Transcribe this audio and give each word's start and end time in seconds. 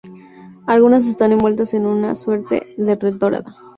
Algunas 0.65 1.05
están 1.05 1.31
envueltas 1.31 1.75
en 1.75 1.85
una 1.85 2.15
suerte 2.15 2.73
de 2.75 2.95
red 2.95 3.17
dorada. 3.17 3.55